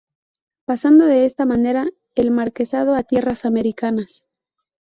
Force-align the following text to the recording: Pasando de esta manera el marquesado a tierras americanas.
Pasando 0.65 1.05
de 1.05 1.25
esta 1.27 1.45
manera 1.45 1.87
el 2.15 2.31
marquesado 2.31 2.95
a 2.95 3.03
tierras 3.03 3.45
americanas. 3.45 4.23